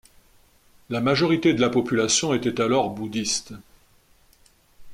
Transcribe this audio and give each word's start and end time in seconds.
La 0.89 0.99
majorité 0.99 1.53
de 1.53 1.61
la 1.61 1.69
population 1.69 2.33
était 2.33 2.59
alors 2.59 2.89
bouddhiste. 2.89 3.53